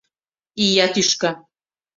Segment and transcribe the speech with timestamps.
[0.65, 1.29] Ия тӱшка...